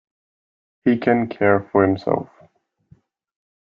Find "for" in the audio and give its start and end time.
1.71-1.85